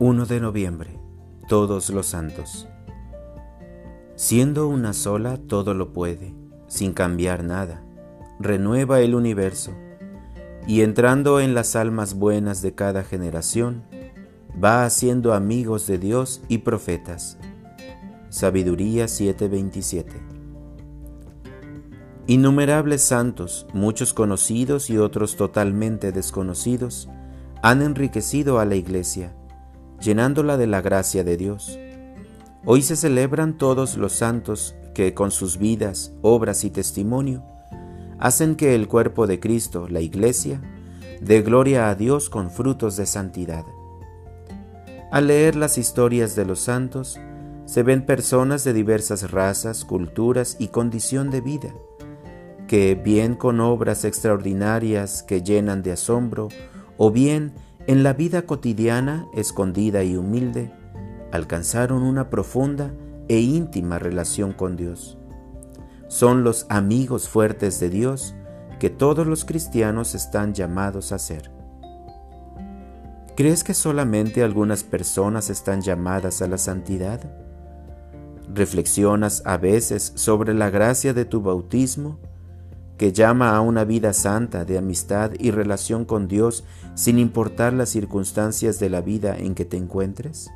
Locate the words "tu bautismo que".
81.24-83.12